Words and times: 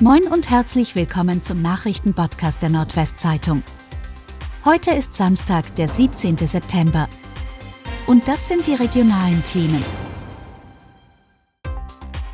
Moin 0.00 0.24
und 0.24 0.50
herzlich 0.50 0.96
willkommen 0.96 1.44
zum 1.44 1.62
Nachrichtenpodcast 1.62 2.60
der 2.60 2.68
Nordwestzeitung. 2.68 3.62
Heute 4.64 4.90
ist 4.90 5.14
Samstag, 5.14 5.72
der 5.76 5.86
17. 5.86 6.36
September. 6.36 7.08
Und 8.08 8.26
das 8.26 8.48
sind 8.48 8.66
die 8.66 8.74
regionalen 8.74 9.44
Themen. 9.44 9.84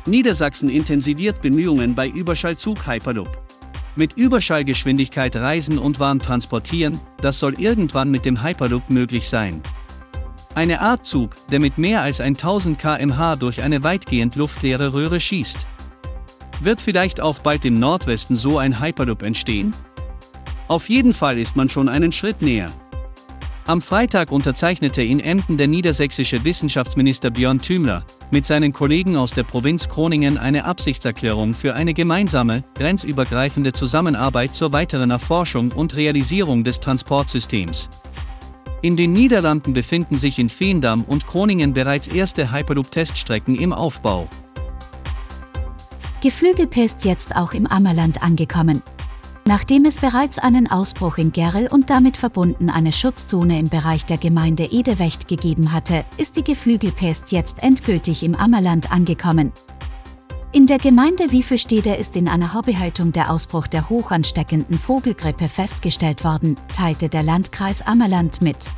Niedersachsen 0.07 0.71
intensiviert 0.71 1.43
Bemühungen 1.43 1.93
bei 1.93 2.07
Überschallzug 2.07 2.87
Hyperloop. 2.87 3.29
Mit 3.95 4.13
Überschallgeschwindigkeit 4.13 5.35
reisen 5.35 5.77
und 5.77 5.99
Waren 5.99 6.17
transportieren, 6.17 6.99
das 7.17 7.37
soll 7.37 7.61
irgendwann 7.61 8.09
mit 8.09 8.25
dem 8.25 8.41
Hyperloop 8.41 8.89
möglich 8.89 9.29
sein. 9.29 9.61
Eine 10.55 10.81
Art 10.81 11.05
Zug, 11.05 11.35
der 11.51 11.59
mit 11.59 11.77
mehr 11.77 12.01
als 12.01 12.21
1000 12.21 12.79
km/h 12.79 13.35
durch 13.35 13.61
eine 13.61 13.83
weitgehend 13.83 14.35
luftleere 14.35 14.93
Röhre 14.93 15.19
schießt. 15.19 15.67
Wird 16.63 16.79
vielleicht 16.79 17.19
auch 17.19 17.39
bald 17.39 17.65
im 17.65 17.79
Nordwesten 17.79 18.35
so 18.35 18.59
ein 18.59 18.79
Hyperloop 18.79 19.23
entstehen? 19.23 19.73
Auf 20.67 20.89
jeden 20.89 21.13
Fall 21.13 21.39
ist 21.39 21.55
man 21.55 21.69
schon 21.69 21.89
einen 21.89 22.11
Schritt 22.11 22.43
näher. 22.43 22.71
Am 23.65 23.81
Freitag 23.81 24.31
unterzeichnete 24.31 25.01
in 25.01 25.19
Emden 25.19 25.57
der 25.57 25.67
niedersächsische 25.67 26.43
Wissenschaftsminister 26.43 27.31
Björn 27.31 27.59
Thümler 27.59 28.03
mit 28.29 28.45
seinen 28.45 28.73
Kollegen 28.73 29.17
aus 29.17 29.33
der 29.33 29.43
Provinz 29.43 29.89
Groningen 29.89 30.37
eine 30.37 30.65
Absichtserklärung 30.65 31.53
für 31.53 31.73
eine 31.73 31.93
gemeinsame, 31.93 32.63
grenzübergreifende 32.75 33.73
Zusammenarbeit 33.73 34.53
zur 34.53 34.71
weiteren 34.71 35.09
Erforschung 35.09 35.71
und 35.71 35.95
Realisierung 35.95 36.63
des 36.63 36.79
Transportsystems. 36.79 37.89
In 38.83 38.97
den 38.97 39.13
Niederlanden 39.13 39.73
befinden 39.73 40.17
sich 40.17 40.37
in 40.37 40.49
Veendam 40.49 41.03
und 41.03 41.25
Groningen 41.25 41.73
bereits 41.73 42.07
erste 42.07 42.51
Hyperloop-Teststrecken 42.51 43.55
im 43.55 43.73
Aufbau. 43.73 44.27
Geflügelpest 46.21 47.03
jetzt 47.03 47.35
auch 47.35 47.53
im 47.53 47.65
Ammerland 47.65 48.21
angekommen. 48.21 48.83
Nachdem 49.45 49.85
es 49.85 49.97
bereits 49.97 50.37
einen 50.37 50.69
Ausbruch 50.69 51.17
in 51.17 51.31
Gerl 51.31 51.67
und 51.67 51.89
damit 51.89 52.15
verbunden 52.15 52.69
eine 52.69 52.93
Schutzzone 52.93 53.57
im 53.57 53.69
Bereich 53.69 54.05
der 54.05 54.17
Gemeinde 54.17 54.65
Edewecht 54.65 55.27
gegeben 55.27 55.73
hatte, 55.73 56.05
ist 56.17 56.37
die 56.37 56.43
Geflügelpest 56.43 57.31
jetzt 57.31 57.63
endgültig 57.63 58.21
im 58.21 58.35
Ammerland 58.35 58.91
angekommen. 58.91 59.51
In 60.51 60.67
der 60.67 60.77
Gemeinde 60.77 61.31
Wiefelstede 61.31 61.95
ist 61.95 62.15
in 62.15 62.27
einer 62.27 62.53
Hobbyhaltung 62.53 63.11
der 63.13 63.31
Ausbruch 63.31 63.65
der 63.65 63.89
hochansteckenden 63.89 64.77
Vogelgrippe 64.77 65.47
festgestellt 65.47 66.23
worden, 66.23 66.55
teilte 66.75 67.09
der 67.09 67.23
Landkreis 67.23 67.81
Ammerland 67.81 68.41
mit. 68.41 68.69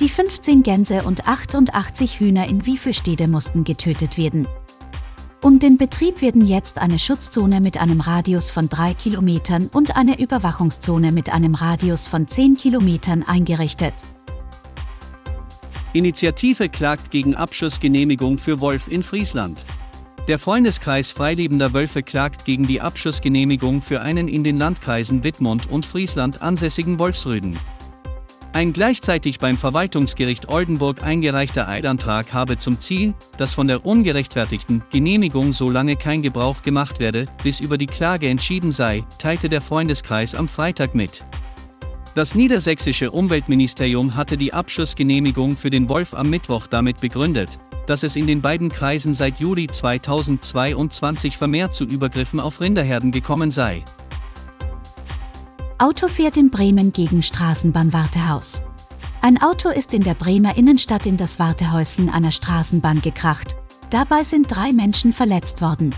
Die 0.00 0.08
15 0.08 0.64
Gänse 0.64 1.04
und 1.04 1.28
88 1.28 2.18
Hühner 2.18 2.48
in 2.48 2.66
Wiefelstede 2.66 3.28
mussten 3.28 3.62
getötet 3.62 4.18
werden. 4.18 4.48
Um 5.40 5.60
den 5.60 5.76
Betrieb 5.78 6.20
werden 6.20 6.44
jetzt 6.44 6.80
eine 6.80 6.98
Schutzzone 6.98 7.60
mit 7.60 7.80
einem 7.80 8.00
Radius 8.00 8.50
von 8.50 8.68
3 8.68 8.94
Kilometern 8.94 9.68
und 9.72 9.96
eine 9.96 10.18
Überwachungszone 10.18 11.12
mit 11.12 11.32
einem 11.32 11.54
Radius 11.54 12.08
von 12.08 12.26
10 12.26 12.56
Kilometern 12.56 13.22
eingerichtet. 13.22 13.94
Initiative 15.92 16.68
klagt 16.68 17.12
gegen 17.12 17.36
Abschussgenehmigung 17.36 18.38
für 18.38 18.58
Wolf 18.60 18.88
in 18.88 19.04
Friesland. 19.04 19.64
Der 20.26 20.40
Freundeskreis 20.40 21.12
freilebender 21.12 21.72
Wölfe 21.72 22.02
klagt 22.02 22.44
gegen 22.44 22.66
die 22.66 22.80
Abschussgenehmigung 22.80 23.80
für 23.80 24.00
einen 24.00 24.26
in 24.26 24.42
den 24.42 24.58
Landkreisen 24.58 25.22
Wittmund 25.22 25.70
und 25.70 25.86
Friesland 25.86 26.42
ansässigen 26.42 26.98
Wolfsrüden. 26.98 27.56
Ein 28.58 28.72
gleichzeitig 28.72 29.38
beim 29.38 29.56
Verwaltungsgericht 29.56 30.48
Oldenburg 30.48 31.04
eingereichter 31.04 31.68
Eilantrag 31.68 32.32
habe 32.32 32.58
zum 32.58 32.80
Ziel, 32.80 33.14
dass 33.36 33.54
von 33.54 33.68
der 33.68 33.86
ungerechtfertigten 33.86 34.82
Genehmigung 34.90 35.52
so 35.52 35.70
lange 35.70 35.94
kein 35.94 36.22
Gebrauch 36.22 36.64
gemacht 36.64 36.98
werde, 36.98 37.26
bis 37.44 37.60
über 37.60 37.78
die 37.78 37.86
Klage 37.86 38.28
entschieden 38.28 38.72
sei, 38.72 39.04
teilte 39.20 39.48
der 39.48 39.60
Freundeskreis 39.60 40.34
am 40.34 40.48
Freitag 40.48 40.96
mit. 40.96 41.24
Das 42.16 42.34
niedersächsische 42.34 43.12
Umweltministerium 43.12 44.16
hatte 44.16 44.36
die 44.36 44.52
Abschussgenehmigung 44.52 45.56
für 45.56 45.70
den 45.70 45.88
Wolf 45.88 46.12
am 46.12 46.28
Mittwoch 46.28 46.66
damit 46.66 47.00
begründet, 47.00 47.60
dass 47.86 48.02
es 48.02 48.16
in 48.16 48.26
den 48.26 48.42
beiden 48.42 48.70
Kreisen 48.70 49.14
seit 49.14 49.38
Juli 49.38 49.68
2022 49.68 51.36
vermehrt 51.36 51.76
zu 51.76 51.84
Übergriffen 51.84 52.40
auf 52.40 52.60
Rinderherden 52.60 53.12
gekommen 53.12 53.52
sei. 53.52 53.84
Auto 55.80 56.08
fährt 56.08 56.36
in 56.36 56.50
Bremen 56.50 56.90
gegen 56.90 57.22
Straßenbahnwartehaus. 57.22 58.64
Ein 59.22 59.40
Auto 59.40 59.68
ist 59.68 59.94
in 59.94 60.02
der 60.02 60.14
Bremer 60.14 60.56
Innenstadt 60.56 61.06
in 61.06 61.16
das 61.16 61.38
Wartehäuschen 61.38 62.10
einer 62.10 62.32
Straßenbahn 62.32 63.00
gekracht. 63.00 63.54
Dabei 63.90 64.24
sind 64.24 64.48
drei 64.48 64.72
Menschen 64.72 65.12
verletzt 65.12 65.62
worden. 65.62 65.94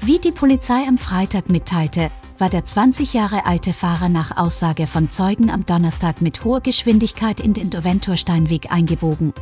Wie 0.00 0.18
die 0.18 0.32
Polizei 0.32 0.88
am 0.88 0.98
Freitag 0.98 1.48
mitteilte, 1.50 2.10
war 2.38 2.48
der 2.48 2.64
20 2.64 3.14
Jahre 3.14 3.46
alte 3.46 3.72
Fahrer 3.72 4.08
nach 4.08 4.36
Aussage 4.36 4.88
von 4.88 5.08
Zeugen 5.08 5.50
am 5.50 5.64
Donnerstag 5.64 6.20
mit 6.20 6.42
hoher 6.42 6.60
Geschwindigkeit 6.60 7.38
in 7.38 7.52
den 7.52 7.70
Doventursteinweg 7.70 8.72
eingebogen. 8.72 9.32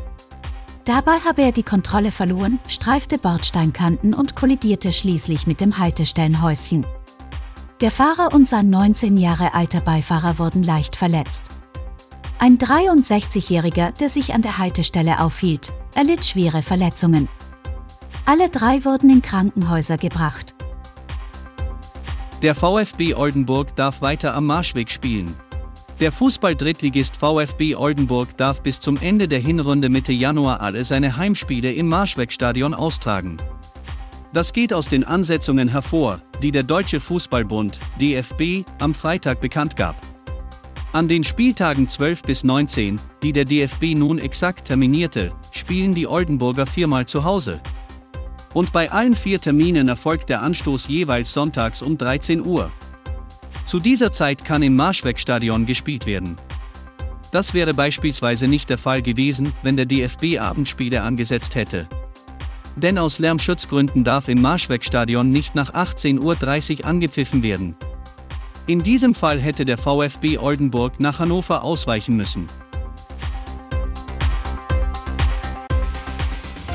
Dabei 0.84 1.20
habe 1.20 1.40
er 1.40 1.52
die 1.52 1.62
Kontrolle 1.62 2.10
verloren, 2.10 2.58
streifte 2.68 3.16
Bordsteinkanten 3.16 4.12
und 4.12 4.36
kollidierte 4.36 4.92
schließlich 4.92 5.46
mit 5.46 5.62
dem 5.62 5.78
Haltestellenhäuschen. 5.78 6.84
Der 7.80 7.92
Fahrer 7.92 8.34
und 8.34 8.48
sein 8.48 8.70
19 8.70 9.16
Jahre 9.16 9.54
alter 9.54 9.80
Beifahrer 9.80 10.40
wurden 10.40 10.64
leicht 10.64 10.96
verletzt. 10.96 11.52
Ein 12.40 12.58
63-Jähriger, 12.58 13.92
der 13.92 14.08
sich 14.08 14.34
an 14.34 14.42
der 14.42 14.58
Haltestelle 14.58 15.20
aufhielt, 15.20 15.72
erlitt 15.94 16.24
schwere 16.24 16.62
Verletzungen. 16.62 17.28
Alle 18.24 18.48
drei 18.48 18.84
wurden 18.84 19.10
in 19.10 19.22
Krankenhäuser 19.22 19.96
gebracht. 19.96 20.56
Der 22.42 22.56
VfB 22.56 23.14
Oldenburg 23.14 23.76
darf 23.76 24.02
weiter 24.02 24.34
am 24.34 24.46
Marschweg 24.46 24.90
spielen. 24.90 25.36
Der 26.00 26.10
Fußball-Drittligist 26.10 27.16
VfB 27.16 27.76
Oldenburg 27.76 28.36
darf 28.36 28.60
bis 28.60 28.80
zum 28.80 28.96
Ende 28.96 29.28
der 29.28 29.40
Hinrunde 29.40 29.88
Mitte 29.88 30.12
Januar 30.12 30.62
alle 30.62 30.84
seine 30.84 31.16
Heimspiele 31.16 31.72
im 31.72 31.86
Marschwegstadion 31.88 32.74
austragen. 32.74 33.36
Das 34.32 34.52
geht 34.52 34.74
aus 34.74 34.88
den 34.88 35.04
Ansetzungen 35.04 35.68
hervor, 35.68 36.20
die 36.42 36.50
der 36.50 36.62
Deutsche 36.62 37.00
Fußballbund, 37.00 37.78
DFB, 37.98 38.68
am 38.78 38.92
Freitag 38.92 39.40
bekannt 39.40 39.74
gab. 39.74 39.96
An 40.92 41.08
den 41.08 41.24
Spieltagen 41.24 41.88
12 41.88 42.22
bis 42.22 42.44
19, 42.44 43.00
die 43.22 43.32
der 43.32 43.46
DFB 43.46 43.94
nun 43.94 44.18
exakt 44.18 44.66
terminierte, 44.66 45.32
spielen 45.52 45.94
die 45.94 46.06
Oldenburger 46.06 46.66
viermal 46.66 47.06
zu 47.06 47.24
Hause. 47.24 47.60
Und 48.52 48.72
bei 48.72 48.90
allen 48.90 49.14
vier 49.14 49.40
Terminen 49.40 49.88
erfolgt 49.88 50.28
der 50.28 50.42
Anstoß 50.42 50.88
jeweils 50.88 51.32
sonntags 51.32 51.80
um 51.80 51.96
13 51.96 52.44
Uhr. 52.44 52.70
Zu 53.64 53.80
dieser 53.80 54.12
Zeit 54.12 54.44
kann 54.44 54.62
im 54.62 54.76
Marschwegstadion 54.76 55.64
gespielt 55.64 56.04
werden. 56.04 56.36
Das 57.32 57.54
wäre 57.54 57.74
beispielsweise 57.74 58.46
nicht 58.48 58.68
der 58.70 58.78
Fall 58.78 59.02
gewesen, 59.02 59.52
wenn 59.62 59.76
der 59.76 59.86
DFB 59.86 60.38
Abendspiele 60.38 61.02
angesetzt 61.02 61.54
hätte. 61.54 61.86
Denn 62.78 62.96
aus 62.96 63.18
Lärmschutzgründen 63.18 64.04
darf 64.04 64.28
im 64.28 64.40
Marschwegstadion 64.40 65.30
nicht 65.30 65.56
nach 65.56 65.74
18.30 65.74 66.80
Uhr 66.80 66.86
angepfiffen 66.86 67.42
werden. 67.42 67.74
In 68.68 68.84
diesem 68.84 69.14
Fall 69.14 69.40
hätte 69.40 69.64
der 69.64 69.78
VfB 69.78 70.38
Oldenburg 70.38 71.00
nach 71.00 71.18
Hannover 71.18 71.64
ausweichen 71.64 72.16
müssen. 72.16 72.46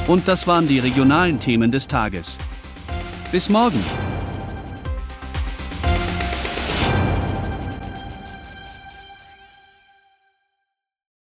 Und 0.07 0.27
das 0.27 0.45
waren 0.45 0.67
die 0.67 0.79
regionalen 0.79 1.39
Themen 1.39 1.71
des 1.71 1.87
Tages. 1.87 2.37
Bis 3.31 3.47
morgen! 3.47 3.79